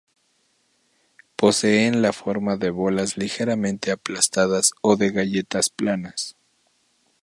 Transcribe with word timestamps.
Poseen 1.35 2.01
la 2.01 2.11
forma 2.11 2.57
de 2.57 2.71
bolas 2.71 3.17
ligeramente 3.17 3.91
aplastadas 3.91 4.73
o 4.81 4.95
de 4.95 5.11
galletas 5.11 5.69
planas. 5.69 6.35